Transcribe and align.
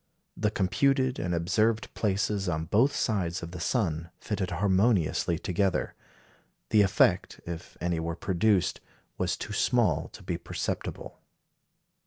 The 0.35 0.49
computed 0.49 1.19
and 1.19 1.35
observed 1.35 1.93
places 1.93 2.49
on 2.49 2.65
both 2.65 2.95
sides 2.95 3.43
of 3.43 3.51
the 3.51 3.59
sun 3.59 4.09
fitted 4.19 4.49
harmoniously 4.49 5.37
together. 5.37 5.93
The 6.71 6.81
effect, 6.81 7.39
if 7.45 7.77
any 7.79 7.99
were 7.99 8.15
produced, 8.15 8.79
was 9.19 9.37
too 9.37 9.53
small 9.53 10.07
to 10.13 10.23
be 10.23 10.39
perceptible. 10.39 11.19